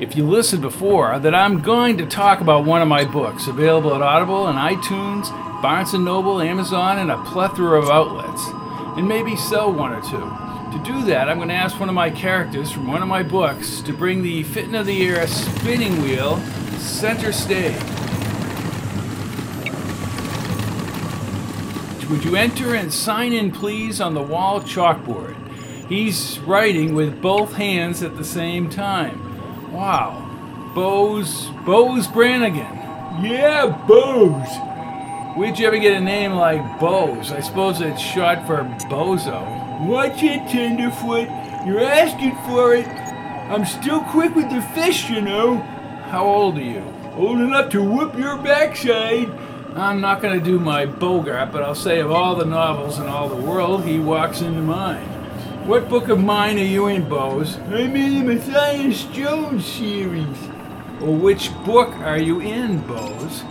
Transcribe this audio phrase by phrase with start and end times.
[0.00, 3.94] if you listened before, that I'm going to talk about one of my books, available
[3.94, 8.42] at Audible and iTunes, Barnes & Noble, Amazon, and a plethora of outlets,
[8.96, 10.78] and maybe sell one or two.
[10.78, 13.22] To do that, I'm going to ask one of my characters from one of my
[13.22, 16.38] books to bring the Fitton of the Year spinning wheel
[16.78, 17.76] center stage.
[22.08, 25.36] Would you enter and sign in, please, on the wall chalkboard?
[25.88, 29.29] He's writing with both hands at the same time.
[29.72, 30.26] Wow.
[30.74, 32.78] Bose, Bose Brannigan.
[33.22, 35.36] Yeah, Bose.
[35.36, 37.30] Where'd you ever get a name like Bose?
[37.30, 39.86] I suppose it's short for Bozo.
[39.86, 41.28] Watch it, Tenderfoot.
[41.66, 42.86] You're asking for it.
[42.86, 45.58] I'm still quick with the fish, you know.
[46.10, 46.82] How old are you?
[47.14, 49.30] Old enough to whoop your backside.
[49.76, 53.06] I'm not going to do my Bogart, but I'll say of all the novels in
[53.06, 55.19] all the world, he walks into mine.
[55.66, 57.58] What book of mine are you in, Bose?
[57.58, 60.38] I'm in the Matthias Jones series.
[61.00, 63.42] Well, which book are you in, Bose?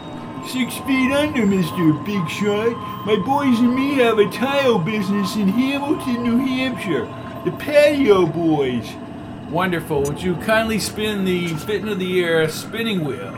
[0.51, 2.05] Six feet under, Mr.
[2.05, 2.75] Big Shot.
[3.05, 7.05] My boys and me have a tile business in Hamilton, New Hampshire.
[7.45, 8.89] The Patio Boys.
[9.51, 10.01] Wonderful.
[10.03, 13.33] Would you kindly spin the Fitton of the Air spinning wheel?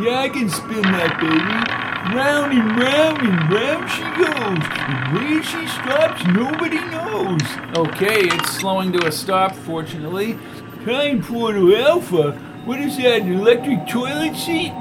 [0.00, 1.83] Yeah, I can spin that, baby.
[2.12, 4.64] Round and round and round she goes.
[4.76, 7.40] And where she stops, nobody knows.
[7.76, 10.38] Okay, it's slowing to a stop, fortunately.
[10.84, 12.32] Time Portal Alpha?
[12.66, 14.72] What is that, an electric toilet seat?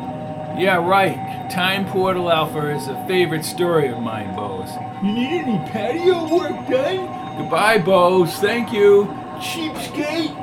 [0.58, 1.50] Yeah, right.
[1.50, 4.70] Time Portal Alpha is a favorite story of mine, Bose.
[5.02, 7.38] You need any patio work done?
[7.38, 8.34] Goodbye, Bose.
[8.36, 9.06] Thank you.
[9.40, 10.43] Cheapskate.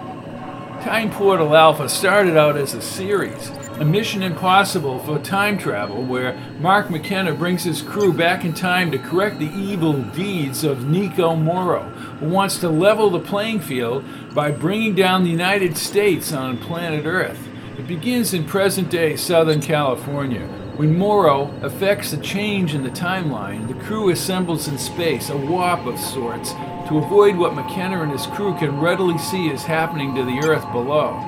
[0.82, 6.34] Time Portal Alpha started out as a series a mission impossible for time travel where
[6.58, 11.34] Mark McKenna brings his crew back in time to correct the evil deeds of Nico
[11.34, 11.84] Moro,
[12.18, 14.04] who wants to level the playing field
[14.34, 17.48] by bringing down the United States on planet Earth.
[17.78, 20.46] It begins in present day Southern California.
[20.80, 25.84] When Moro affects a change in the timeline, the crew assembles in space, a warp
[25.84, 26.52] of sorts,
[26.88, 30.64] to avoid what McKenna and his crew can readily see is happening to the Earth
[30.72, 31.20] below.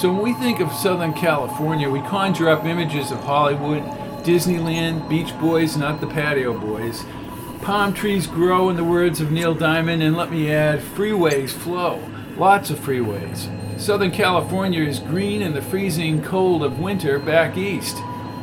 [0.00, 3.84] So when we think of Southern California, we conjure up images of Hollywood,
[4.24, 7.04] Disneyland, Beach Boys, not the Patio Boys.
[7.62, 12.02] Palm trees grow, in the words of Neil Diamond, and let me add, freeways flow.
[12.36, 13.48] Lots of freeways.
[13.78, 17.96] Southern California is green in the freezing cold of winter back east.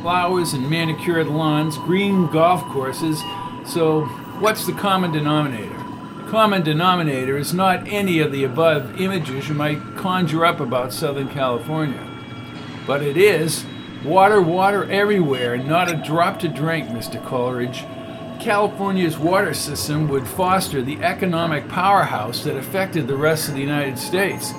[0.04, 3.22] Flowers and manicured lawns, green golf courses.
[3.64, 4.04] So,
[4.38, 5.78] what's the common denominator?
[6.18, 10.92] The common denominator is not any of the above images you might conjure up about
[10.92, 12.06] Southern California.
[12.86, 13.64] But it is
[14.04, 17.24] water, water everywhere, and not a drop to drink, Mr.
[17.24, 17.84] Coleridge.
[18.42, 23.98] California's water system would foster the economic powerhouse that affected the rest of the United
[23.98, 24.52] States.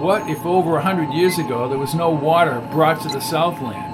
[0.00, 3.91] What if over a hundred years ago there was no water brought to the Southland?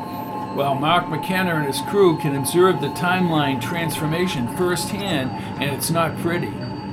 [0.58, 5.30] Well, Mark McKenna and his crew can observe the timeline transformation firsthand,
[5.62, 6.50] and it's not pretty.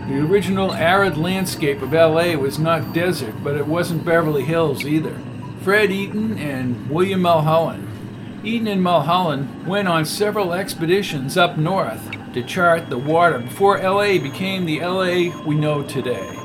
[0.07, 5.19] The original arid landscape of LA was not desert, but it wasn't Beverly Hills either.
[5.63, 7.89] Fred Eaton and William Mulholland.
[8.43, 14.19] Eaton and Mulholland went on several expeditions up north to chart the water before LA
[14.19, 16.37] became the LA we know today.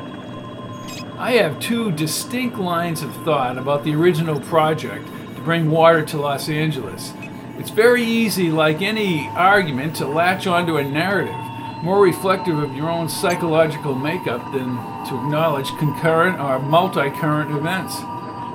[1.19, 5.07] I have two distinct lines of thought about the original project
[5.41, 7.13] to bring water to Los Angeles.
[7.59, 11.35] It's very easy, like any argument, to latch onto a narrative
[11.83, 14.77] more reflective of your own psychological makeup than
[15.07, 17.97] to acknowledge concurrent or multi current events.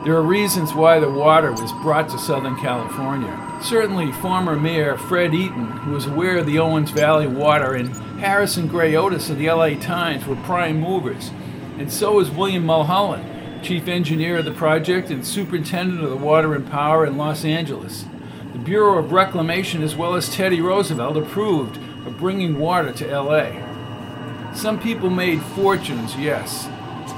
[0.03, 3.59] There are reasons why the water was brought to Southern California.
[3.63, 7.89] Certainly, former Mayor Fred Eaton, who was aware of the Owens Valley water, and
[8.19, 11.31] Harrison Gray Otis of the LA Times were prime movers.
[11.79, 13.25] And so was William Mulholland,
[13.65, 18.05] chief engineer of the project and superintendent of the water and power in Los Angeles.
[18.53, 24.53] The Bureau of Reclamation, as well as Teddy Roosevelt, approved of bringing water to LA.
[24.53, 26.67] Some people made fortunes, yes.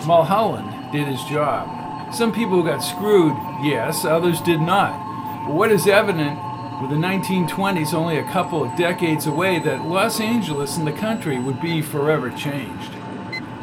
[0.06, 2.14] Mulholland did his job.
[2.16, 5.46] Some people got screwed, yes, others did not.
[5.46, 6.40] But what is evident
[6.82, 11.40] with the 1920s only a couple of decades away that Los Angeles and the country
[11.40, 12.94] would be forever changed.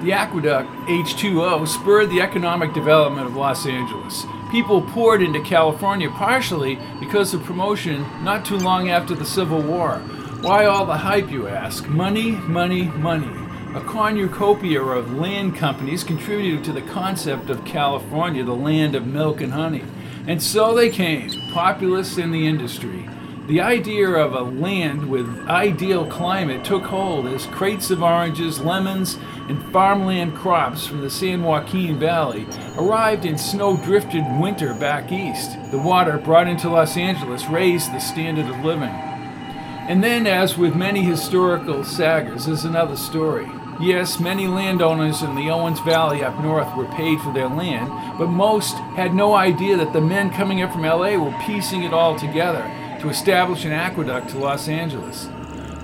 [0.04, 6.78] The aqueduct H2O spurred the economic development of Los Angeles, People poured into California partially
[7.00, 9.98] because of promotion not too long after the Civil War.
[10.42, 11.88] Why all the hype, you ask?
[11.88, 13.26] Money, money, money.
[13.74, 19.40] A cornucopia of land companies contributed to the concept of California, the land of milk
[19.40, 19.82] and honey.
[20.28, 23.08] And so they came, populists in the industry.
[23.46, 29.18] The idea of a land with ideal climate took hold as crates of oranges, lemons,
[29.50, 32.46] and farmland crops from the San Joaquin Valley
[32.78, 35.58] arrived in snow drifted winter back east.
[35.70, 38.88] The water brought into Los Angeles raised the standard of living.
[38.88, 43.46] And then, as with many historical sagas, is another story.
[43.78, 48.28] Yes, many landowners in the Owens Valley up north were paid for their land, but
[48.28, 52.18] most had no idea that the men coming up from LA were piecing it all
[52.18, 52.64] together
[53.04, 55.28] to establish an aqueduct to Los Angeles.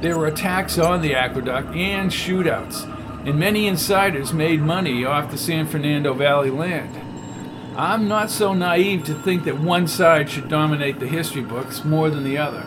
[0.01, 2.85] There were attacks on the aqueduct and shootouts,
[3.27, 6.97] and many insiders made money off the San Fernando Valley land.
[7.77, 12.09] I'm not so naive to think that one side should dominate the history books more
[12.09, 12.65] than the other.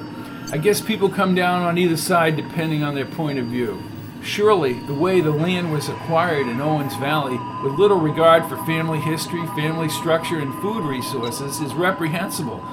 [0.52, 3.82] I guess people come down on either side depending on their point of view.
[4.22, 9.00] Surely, the way the land was acquired in Owens Valley, with little regard for family
[9.00, 12.64] history, family structure, and food resources, is reprehensible.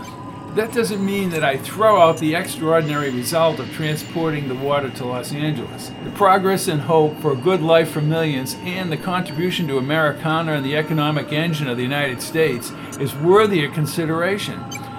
[0.57, 5.05] That doesn't mean that I throw out the extraordinary result of transporting the water to
[5.05, 5.93] Los Angeles.
[6.03, 10.55] The progress and hope for a good life for millions and the contribution to Americana
[10.55, 14.59] and the economic engine of the United States is worthy of consideration.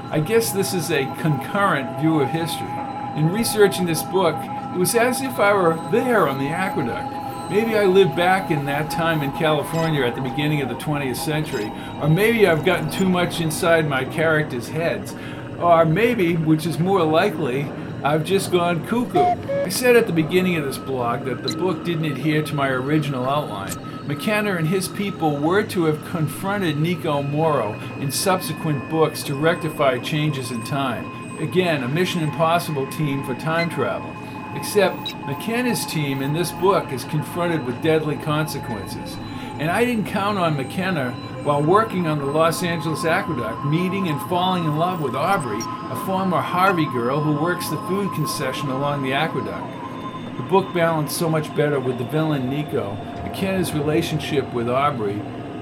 [0.10, 2.72] I guess this is a concurrent view of history.
[3.18, 4.38] In researching this book,
[4.74, 7.12] it was as if I were there on the aqueduct.
[7.52, 11.18] Maybe I lived back in that time in California at the beginning of the 20th
[11.18, 11.70] century,
[12.02, 15.14] or maybe I've gotten too much inside my characters' heads,
[15.62, 17.64] or maybe, which is more likely,
[18.04, 19.20] I've just gone cuckoo.
[19.20, 22.70] I said at the beginning of this blog that the book didn't adhere to my
[22.70, 23.76] original outline.
[24.08, 30.00] McKenna and his people were to have confronted Nico Moro in subsequent books to rectify
[30.00, 31.38] changes in time.
[31.38, 34.12] Again, a Mission Impossible team for time travel.
[34.56, 39.16] Except McKenna's team in this book is confronted with deadly consequences.
[39.60, 44.22] And I didn't count on McKenna while working on the Los Angeles Aqueduct, meeting and
[44.30, 49.02] falling in love with Aubrey, a former Harvey girl who works the food concession along
[49.02, 50.38] the aqueduct.
[50.38, 55.20] The book balanced so much better with the villain Nico, McKenna's relationship with Aubrey,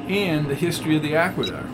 [0.10, 1.70] and the history of the aqueduct.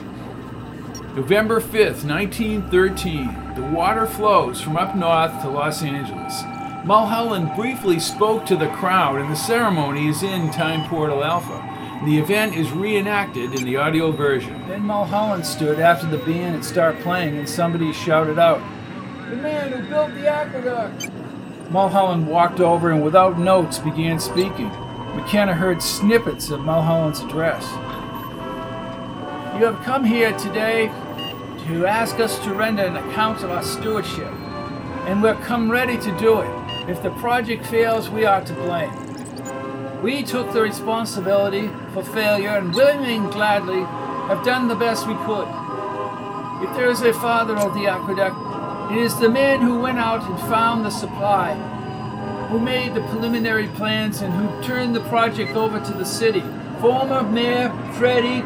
[1.16, 6.44] November 5th, 1913, the water flows from up north to Los Angeles.
[6.86, 11.75] Mulholland briefly spoke to the crowd, and the ceremony is in Time Portal Alpha.
[12.04, 14.68] The event is reenacted in the audio version.
[14.68, 18.60] Then Mulholland stood after the band had started playing, and somebody shouted out,
[19.30, 21.10] The man who built the aqueduct!
[21.72, 24.68] Mulholland walked over and without notes began speaking.
[25.16, 27.64] McKenna heard snippets of Mulholland's address.
[29.58, 30.88] You have come here today
[31.68, 34.32] to ask us to render an account of our stewardship,
[35.08, 36.90] and we're come ready to do it.
[36.90, 39.05] If the project fails, we are to blame.
[40.06, 43.80] We took the responsibility for failure and willingly and gladly
[44.30, 45.48] have done the best we could.
[46.62, 50.22] If there is a father of the aqueduct, it is the man who went out
[50.30, 51.56] and found the supply,
[52.50, 56.44] who made the preliminary plans, and who turned the project over to the city.
[56.82, 58.44] Former Mayor Freddie,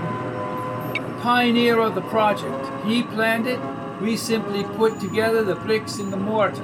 [1.22, 2.86] pioneer of the project.
[2.86, 3.60] He planned it,
[4.02, 6.64] we simply put together the bricks and the mortar.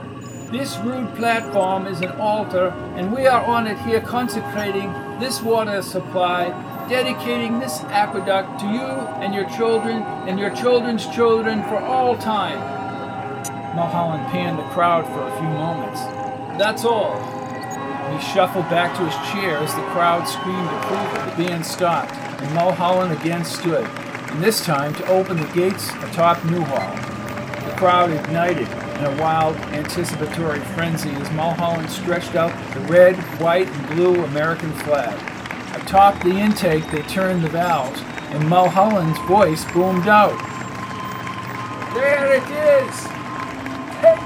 [0.51, 5.81] This rude platform is an altar, and we are on it here consecrating this water
[5.81, 6.49] supply,
[6.87, 12.59] dedicating this aqueduct to you and your children and your children's children for all time.
[13.75, 16.01] Mulholland panned the crowd for a few moments.
[16.59, 17.17] That's all.
[18.13, 21.31] He shuffled back to his chair as the crowd screamed approval.
[21.31, 23.85] The band stopped, and Mulholland again stood,
[24.29, 26.95] and this time to open the gates atop Newhall.
[27.65, 33.67] The crowd ignited in a wild, anticipatory frenzy as Mulholland stretched out the red, white,
[33.67, 35.13] and blue American flag.
[35.75, 40.37] Atop the intake, they turned the valves, and Mulholland's voice boomed out.
[41.93, 42.43] There it
[42.83, 43.05] is!
[44.01, 44.19] It!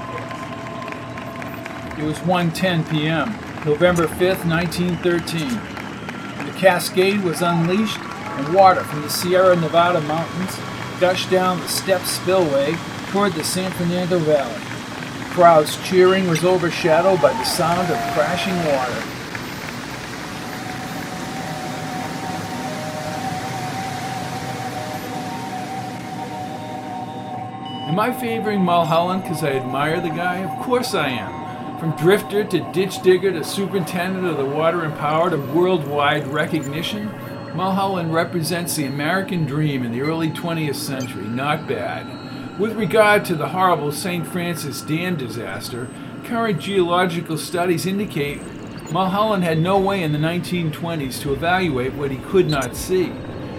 [1.98, 3.34] It was 1:10 p.m.,
[3.64, 5.48] November 5th, 1913.
[6.46, 10.56] The cascade was unleashed, and water from the Sierra Nevada mountains
[11.00, 12.76] gushed down the step spillway
[13.10, 14.54] toward the San Fernando Valley.
[14.54, 19.16] The crowd's cheering was overshadowed by the sound of crashing water.
[27.88, 30.44] Am I favoring Mulholland because I admire the guy?
[30.44, 31.78] Of course I am.
[31.80, 37.10] From drifter to ditch digger to superintendent of the water and power to worldwide recognition,
[37.56, 41.24] Mulholland represents the American dream in the early 20th century.
[41.24, 42.19] Not bad.
[42.60, 44.26] With regard to the horrible St.
[44.26, 45.88] Francis Dam disaster,
[46.24, 48.42] current geological studies indicate
[48.92, 53.14] Mulholland had no way in the 1920s to evaluate what he could not see.